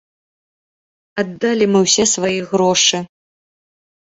[1.23, 2.97] Аддалі мы ўсе свае грошы.